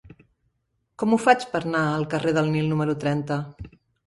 Com 1.03 1.13
ho 1.13 1.19
faig 1.25 1.45
per 1.51 1.61
anar 1.67 1.83
al 1.91 2.07
carrer 2.15 2.35
del 2.39 2.51
Nil 2.57 2.71
número 2.73 2.97
trenta? 3.05 3.41